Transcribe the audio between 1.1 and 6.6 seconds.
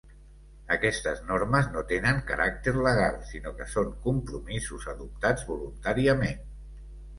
normes no tenen caràcter legal sinó que són compromisos adoptats voluntàriament.